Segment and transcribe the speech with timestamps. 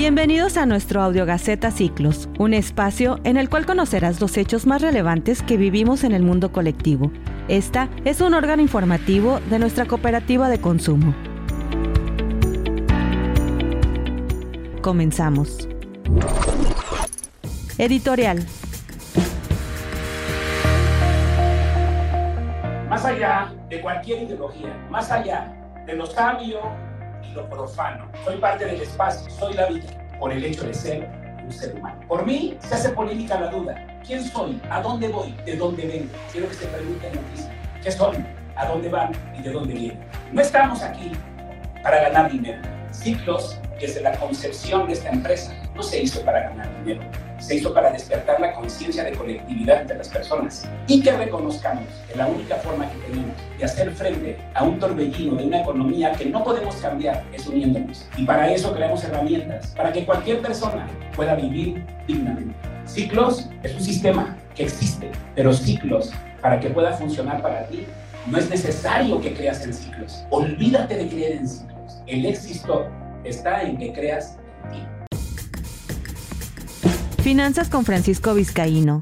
[0.00, 4.80] Bienvenidos a nuestro Audio Gaceta Ciclos, un espacio en el cual conocerás los hechos más
[4.80, 7.12] relevantes que vivimos en el mundo colectivo.
[7.48, 11.14] Esta es un órgano informativo de nuestra cooperativa de consumo.
[14.80, 15.68] Comenzamos.
[17.76, 18.42] Editorial.
[22.88, 26.60] Más allá de cualquier ideología, más allá de lo sabio
[27.22, 31.08] y lo profano, soy parte del espacio, soy la vida, por el hecho de ser
[31.44, 31.98] un ser humano.
[32.06, 33.74] Por mí se hace política la duda.
[34.06, 34.60] ¿Quién soy?
[34.70, 35.34] ¿A dónde voy?
[35.44, 36.12] ¿De dónde vengo?
[36.30, 37.50] Quiero que se pregunten lo mismo.
[37.82, 38.26] ¿Qué son?
[38.54, 39.12] ¿A dónde van?
[39.36, 39.98] ¿Y de dónde vienen?
[40.30, 41.10] No estamos aquí
[41.82, 42.60] para ganar dinero.
[42.92, 47.02] Ciclos, desde la concepción de esta empresa, no se hizo para ganar dinero
[47.40, 52.16] se hizo para despertar la conciencia de colectividad entre las personas y que reconozcamos que
[52.16, 56.26] la única forma que tenemos de hacer frente a un torbellino de una economía que
[56.26, 58.06] no podemos cambiar es uniéndonos.
[58.16, 62.54] Y para eso creamos herramientas, para que cualquier persona pueda vivir dignamente.
[62.84, 67.86] Ciclos es un sistema que existe, pero ciclos, para que pueda funcionar para ti,
[68.26, 70.24] no es necesario que creas en ciclos.
[70.30, 72.02] Olvídate de creer en ciclos.
[72.06, 72.86] El éxito
[73.24, 74.99] está en que creas en ti.
[77.30, 79.00] Finanzas con Francisco Vizcaíno.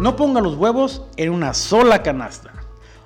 [0.00, 2.50] No ponga los huevos en una sola canasta.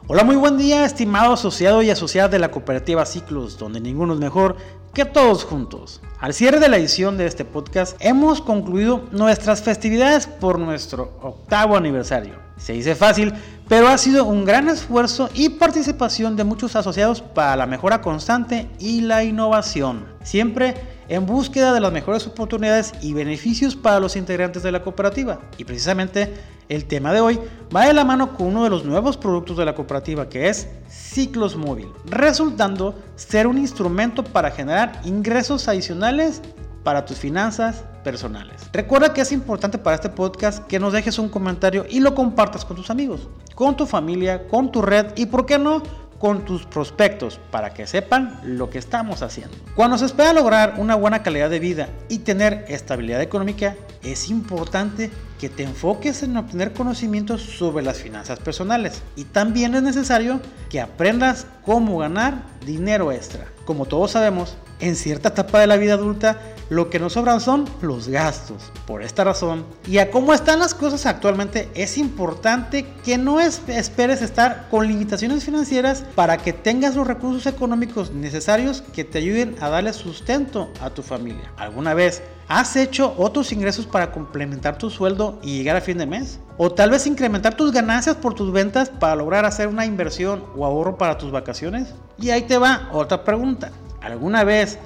[0.07, 4.21] Hola, muy buen día, estimado asociado y asociada de la cooperativa Ciclos, donde ninguno es
[4.21, 4.57] mejor
[4.95, 6.01] que todos juntos.
[6.19, 11.77] Al cierre de la edición de este podcast, hemos concluido nuestras festividades por nuestro octavo
[11.77, 12.48] aniversario.
[12.59, 13.33] Se dice fácil,
[13.69, 18.69] pero ha sido un gran esfuerzo y participación de muchos asociados para la mejora constante
[18.79, 20.07] y la innovación.
[20.23, 20.75] Siempre
[21.09, 25.41] en búsqueda de las mejores oportunidades y beneficios para los integrantes de la cooperativa.
[25.57, 26.35] Y precisamente
[26.69, 27.41] el tema de hoy
[27.75, 30.69] va de la mano con uno de los nuevos productos de la cooperativa que es
[30.89, 36.43] Ciclos Móvil, resultando ser un instrumento para generar ingresos adicionales
[36.89, 38.63] para tus finanzas personales.
[38.73, 42.65] Recuerda que es importante para este podcast que nos dejes un comentario y lo compartas
[42.65, 45.83] con tus amigos, con tu familia, con tu red y, ¿por qué no?,
[46.19, 49.55] con tus prospectos para que sepan lo que estamos haciendo.
[49.77, 55.11] Cuando se espera lograr una buena calidad de vida y tener estabilidad económica, es importante
[55.39, 60.81] que te enfoques en obtener conocimientos sobre las finanzas personales y también es necesario que
[60.81, 63.45] aprendas cómo ganar dinero extra.
[63.67, 66.39] Como todos sabemos, en cierta etapa de la vida adulta
[66.71, 68.71] lo que nos sobran son los gastos.
[68.87, 74.23] Por esta razón, y a cómo están las cosas actualmente, es importante que no esperes
[74.23, 79.69] estar con limitaciones financieras para que tengas los recursos económicos necesarios que te ayuden a
[79.71, 81.53] darle sustento a tu familia.
[81.57, 86.07] ¿Alguna vez has hecho otros ingresos para complementar tu sueldo y llegar a fin de
[86.07, 86.39] mes?
[86.59, 90.67] O tal vez incrementar tus ganancias por tus ventas para lograr hacer una inversión o
[90.67, 91.95] ahorro para tus vacaciones?
[92.19, 93.71] Y ahí te va otra pregunta.
[94.09, 94.79] ¿Alguna vez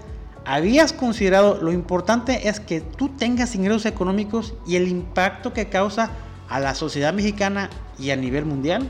[0.44, 6.10] ¿Habías considerado lo importante es que tú tengas ingresos económicos y el impacto que causa
[6.48, 8.88] a la sociedad mexicana y a nivel mundial?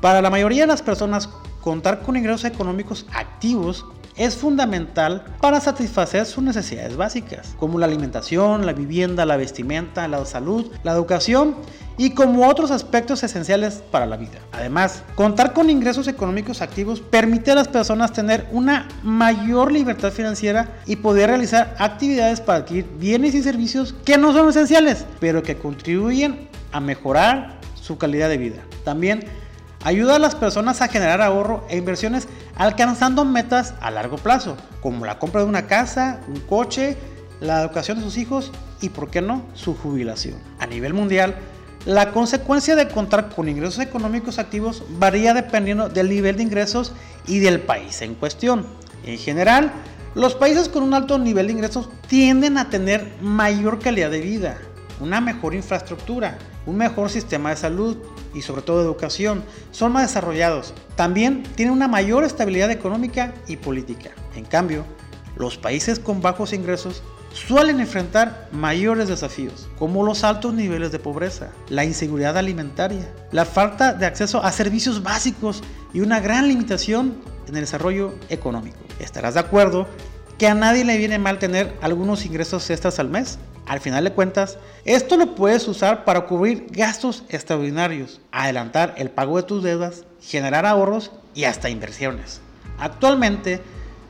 [0.00, 1.28] Para la mayoría de las personas,
[1.60, 3.84] contar con ingresos económicos activos
[4.18, 10.24] es fundamental para satisfacer sus necesidades básicas, como la alimentación, la vivienda, la vestimenta, la
[10.26, 11.56] salud, la educación
[11.96, 14.38] y como otros aspectos esenciales para la vida.
[14.52, 20.80] Además, contar con ingresos económicos activos permite a las personas tener una mayor libertad financiera
[20.86, 25.56] y poder realizar actividades para adquirir bienes y servicios que no son esenciales, pero que
[25.56, 28.62] contribuyen a mejorar su calidad de vida.
[28.84, 29.24] También
[29.84, 35.06] Ayuda a las personas a generar ahorro e inversiones alcanzando metas a largo plazo, como
[35.06, 36.96] la compra de una casa, un coche,
[37.40, 38.50] la educación de sus hijos
[38.80, 40.36] y, por qué no, su jubilación.
[40.58, 41.36] A nivel mundial,
[41.86, 46.92] la consecuencia de contar con ingresos económicos activos varía dependiendo del nivel de ingresos
[47.26, 48.66] y del país en cuestión.
[49.06, 49.72] En general,
[50.16, 54.58] los países con un alto nivel de ingresos tienden a tener mayor calidad de vida,
[55.00, 57.96] una mejor infraestructura, un mejor sistema de salud
[58.34, 59.42] y sobre todo educación.
[59.70, 60.74] Son más desarrollados.
[60.96, 64.10] También tienen una mayor estabilidad económica y política.
[64.34, 64.84] En cambio,
[65.36, 67.02] los países con bajos ingresos
[67.32, 73.92] suelen enfrentar mayores desafíos, como los altos niveles de pobreza, la inseguridad alimentaria, la falta
[73.92, 75.62] de acceso a servicios básicos
[75.92, 78.78] y una gran limitación en el desarrollo económico.
[78.98, 79.86] ¿Estarás de acuerdo
[80.38, 83.38] que a nadie le viene mal tener algunos ingresos extras al mes?
[83.68, 89.36] Al final de cuentas, esto lo puedes usar para cubrir gastos extraordinarios, adelantar el pago
[89.36, 92.40] de tus deudas, generar ahorros y hasta inversiones.
[92.78, 93.60] Actualmente,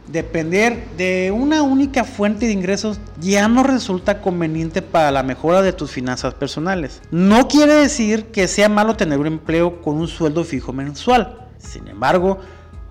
[0.07, 5.73] depender de una única fuente de ingresos ya no resulta conveniente para la mejora de
[5.73, 7.03] tus finanzas personales.
[7.11, 11.49] No quiere decir que sea malo tener un empleo con un sueldo fijo mensual.
[11.59, 12.39] Sin embargo,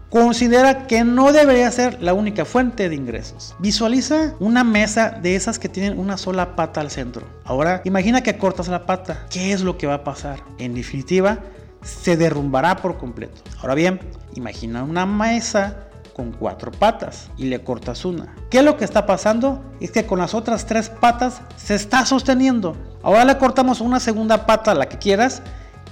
[0.09, 3.55] considera que no debería ser la única fuente de ingresos.
[3.59, 7.27] Visualiza una mesa de esas que tienen una sola pata al centro.
[7.43, 9.25] Ahora imagina que cortas la pata.
[9.29, 10.43] ¿Qué es lo que va a pasar?
[10.59, 11.39] En definitiva,
[11.81, 13.41] se derrumbará por completo.
[13.59, 13.99] Ahora bien,
[14.33, 18.35] imagina una mesa con cuatro patas y le cortas una.
[18.49, 19.63] ¿Qué es lo que está pasando?
[19.79, 22.75] Es que con las otras tres patas se está sosteniendo.
[23.03, 25.43] Ahora le cortamos una segunda pata, la que quieras,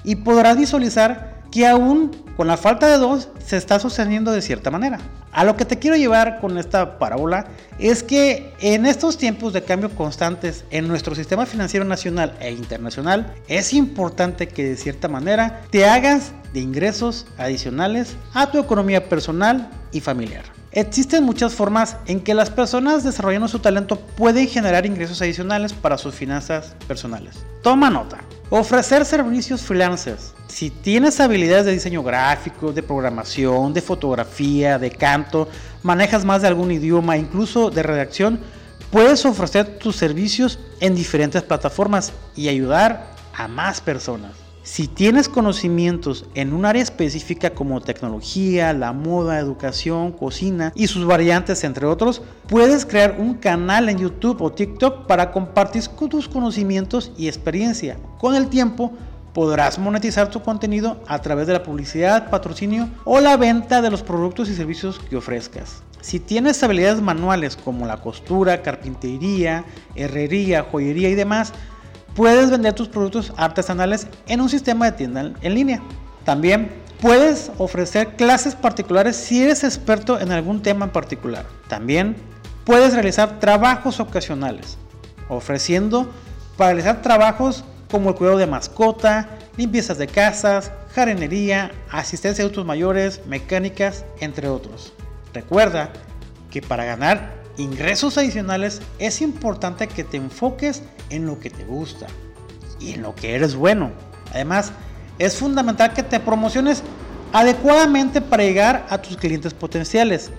[0.03, 4.71] y podrás visualizar que aún con la falta de dos se está sosteniendo de cierta
[4.71, 4.99] manera.
[5.31, 7.47] A lo que te quiero llevar con esta parábola
[7.79, 13.33] es que en estos tiempos de cambio constantes en nuestro sistema financiero nacional e internacional
[13.47, 19.69] es importante que de cierta manera te hagas de ingresos adicionales a tu economía personal
[19.93, 20.43] y familiar.
[20.73, 25.97] Existen muchas formas en que las personas desarrollando su talento pueden generar ingresos adicionales para
[25.97, 27.37] sus finanzas personales.
[27.63, 28.17] Toma nota.
[28.51, 30.35] Ofrecer servicios freelancers.
[30.47, 35.49] Si tienes habilidades de diseño gráfico, de programación, de fotografía, de canto,
[35.81, 38.39] manejas más de algún idioma, incluso de redacción,
[38.91, 44.44] puedes ofrecer tus servicios en diferentes plataformas y ayudar a más personas.
[44.65, 51.05] Si tienes conocimientos en un área específica como tecnología, la moda, educación, cocina y sus
[51.05, 57.11] variantes, entre otros, puedes crear un canal en YouTube o TikTok para compartir tus conocimientos
[57.15, 57.97] y experiencia.
[58.17, 58.91] Con el tiempo,
[59.35, 64.01] podrás monetizar tu contenido a través de la publicidad, patrocinio o la venta de los
[64.01, 65.83] productos y servicios que ofrezcas.
[66.01, 69.63] Si tienes habilidades manuales como la costura, carpintería,
[69.93, 71.53] herrería, joyería y demás,
[72.15, 75.81] puedes vender tus productos artesanales en un sistema de tienda en línea.
[76.23, 76.71] También
[77.01, 81.45] puedes ofrecer clases particulares si eres experto en algún tema en particular.
[81.67, 82.15] También
[82.63, 84.77] puedes realizar trabajos ocasionales,
[85.29, 86.09] ofreciendo
[86.57, 92.65] para realizar trabajos como el cuidado de mascota, limpiezas de casas, jardinería, asistencia a adultos
[92.65, 94.93] mayores, mecánicas, entre otros.
[95.33, 95.91] Recuerda
[96.49, 102.07] que para ganar ingresos adicionales, es importante que te enfoques en lo que te gusta
[102.79, 103.91] y en lo que eres bueno.
[104.31, 104.71] Además,
[105.19, 106.83] es fundamental que te promociones
[107.31, 110.31] adecuadamente para llegar a tus clientes potenciales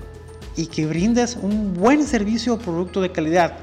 [0.56, 3.54] y que brindes un buen servicio o producto de calidad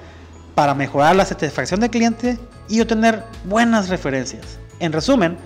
[0.56, 2.38] para mejorar la satisfacción del cliente
[2.70, 4.60] y obtener buenas referencias.
[4.80, 5.38] En resumen,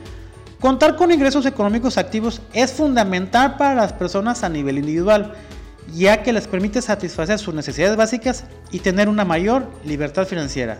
[0.60, 5.34] contar con ingresos económicos activos es fundamental para las personas a nivel individual
[5.94, 10.80] ya que les permite satisfacer sus necesidades básicas y tener una mayor libertad financiera.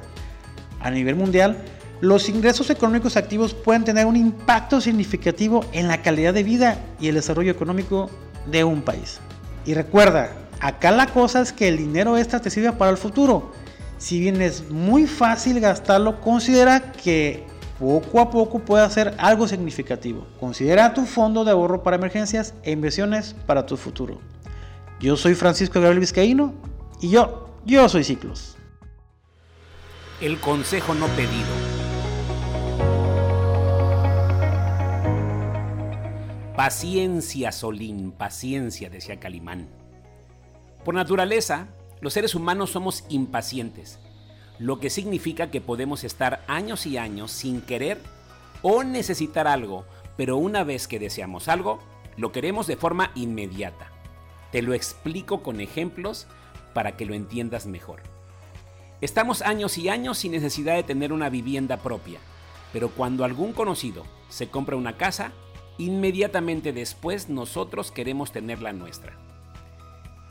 [0.80, 1.58] A nivel mundial,
[2.02, 7.08] los ingresos económicos activos pueden tener un impacto significativo en la calidad de vida y
[7.08, 8.10] el desarrollo económico
[8.46, 9.20] de un país.
[9.66, 13.52] Y recuerda, acá la cosa es que el dinero extra te sirve para el futuro.
[13.98, 17.44] Si bien es muy fácil gastarlo, considera que
[17.80, 20.28] poco a poco puede hacer algo significativo.
[20.40, 24.20] Considera tu fondo de ahorro para emergencias e inversiones para tu futuro.
[25.00, 26.56] Yo soy Francisco Gabriel Vizcaíno
[27.00, 28.56] y yo, yo soy Ciclos.
[30.20, 31.46] El consejo no pedido.
[36.56, 39.70] Paciencia, Solín, paciencia, decía Calimán.
[40.84, 41.68] Por naturaleza,
[42.02, 44.00] los seres humanos somos impacientes,
[44.58, 48.00] lo que significa que podemos estar años y años sin querer
[48.64, 49.86] o necesitar algo,
[50.16, 51.78] pero una vez que deseamos algo,
[52.16, 53.92] lo queremos de forma inmediata.
[54.52, 56.28] Te lo explico con ejemplos
[56.74, 58.02] para que lo entiendas mejor.
[59.02, 62.20] Estamos años y años sin necesidad de tener una vivienda propia,
[62.74, 65.32] pero cuando algún conocido se compra una casa,
[65.78, 69.18] inmediatamente después nosotros queremos tener la nuestra.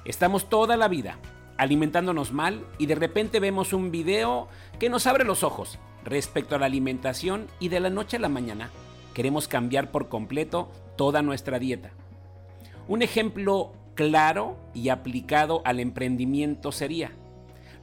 [0.04, 1.18] Estamos toda la vida
[1.58, 4.48] alimentándonos mal y de repente vemos un video
[4.78, 8.28] que nos abre los ojos respecto a la alimentación y de la noche a la
[8.28, 8.70] mañana
[9.14, 11.90] queremos cambiar por completo toda nuestra dieta.
[12.88, 17.10] Un ejemplo claro y aplicado al emprendimiento sería,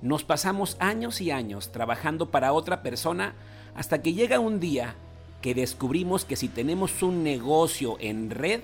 [0.01, 3.35] nos pasamos años y años trabajando para otra persona
[3.75, 4.95] hasta que llega un día
[5.41, 8.61] que descubrimos que si tenemos un negocio en red,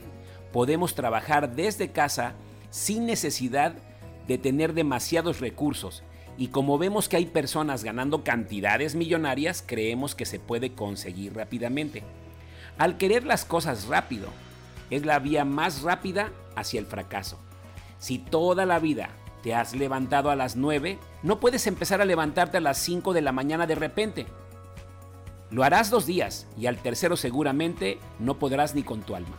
[0.53, 2.36] podemos trabajar desde casa
[2.70, 3.74] sin necesidad
[4.27, 6.03] de tener demasiados recursos.
[6.38, 12.03] Y como vemos que hay personas ganando cantidades millonarias, creemos que se puede conseguir rápidamente.
[12.77, 14.29] Al querer las cosas rápido,
[14.89, 17.39] es la vía más rápida hacia el fracaso.
[18.00, 19.10] Si toda la vida
[19.43, 23.22] te has levantado a las 9, no puedes empezar a levantarte a las 5 de
[23.22, 24.25] la mañana de repente.
[25.51, 29.36] Lo harás dos días y al tercero seguramente no podrás ni con tu alma.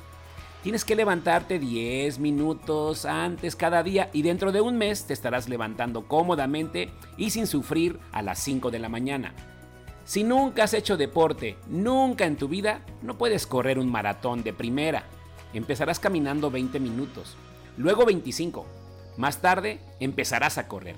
[0.62, 5.48] Tienes que levantarte 10 minutos antes cada día y dentro de un mes te estarás
[5.48, 9.34] levantando cómodamente y sin sufrir a las 5 de la mañana.
[10.04, 14.52] Si nunca has hecho deporte, nunca en tu vida, no puedes correr un maratón de
[14.52, 15.04] primera.
[15.52, 17.36] Empezarás caminando 20 minutos
[17.76, 18.66] luego 25.
[19.16, 20.96] Más tarde empezarás a correr.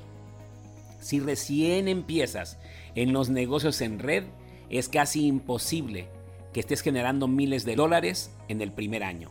[1.00, 2.59] Si recién empiezas
[2.94, 4.25] en los negocios en red,
[4.68, 6.09] es casi imposible
[6.52, 9.30] que estés generando miles de dólares en el primer año.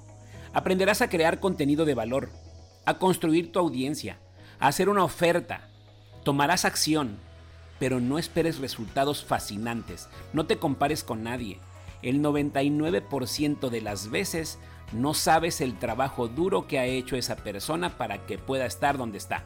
[0.53, 2.29] Aprenderás a crear contenido de valor,
[2.85, 4.19] a construir tu audiencia,
[4.59, 5.69] a hacer una oferta.
[6.23, 7.19] Tomarás acción,
[7.79, 10.09] pero no esperes resultados fascinantes.
[10.33, 11.59] No te compares con nadie.
[12.01, 14.57] El 99% de las veces
[14.91, 19.17] no sabes el trabajo duro que ha hecho esa persona para que pueda estar donde
[19.17, 19.43] está.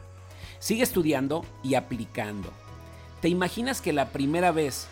[0.58, 2.50] Sigue estudiando y aplicando.
[3.20, 4.88] ¿Te imaginas que la primera vez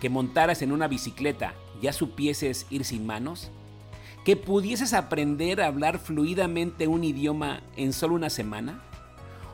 [0.00, 3.50] que montaras en una bicicleta ya supieses ir sin manos?
[4.24, 8.82] ¿Que pudieses aprender a hablar fluidamente un idioma en solo una semana?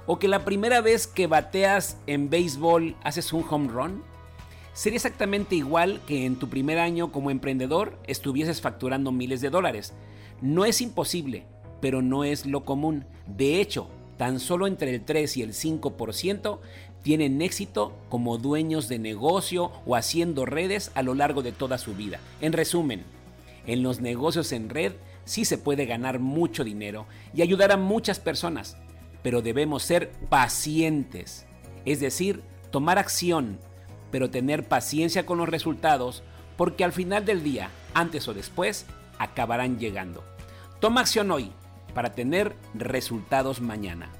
[0.07, 4.03] ¿O que la primera vez que bateas en béisbol haces un home run?
[4.75, 9.93] Sería exactamente igual que en tu primer año como emprendedor estuvieses facturando miles de dólares.
[10.41, 11.45] No es imposible,
[11.81, 13.05] pero no es lo común.
[13.26, 16.59] De hecho, tan solo entre el 3 y el 5%
[17.02, 21.95] tienen éxito como dueños de negocio o haciendo redes a lo largo de toda su
[21.95, 22.21] vida.
[22.41, 23.02] En resumen,
[23.67, 24.93] en los negocios en red
[25.25, 28.76] sí se puede ganar mucho dinero y ayudar a muchas personas,
[29.23, 31.47] pero debemos ser pacientes,
[31.85, 33.59] es decir, tomar acción,
[34.12, 36.23] pero tener paciencia con los resultados
[36.57, 38.87] porque al final del día, antes o después,
[39.19, 40.23] acabarán llegando.
[40.78, 41.50] Toma acción hoy
[41.95, 44.11] para tener resultados mañana.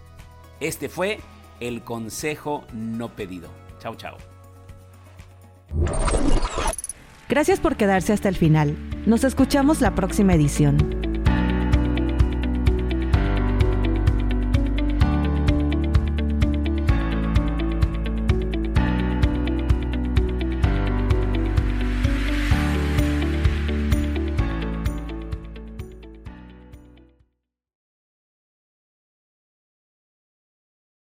[0.59, 1.21] Este fue
[1.61, 3.49] el consejo no pedido.
[3.79, 4.17] Chao, chao.
[7.29, 8.77] Gracias por quedarse hasta el final.
[9.07, 11.02] Nos escuchamos la próxima edición.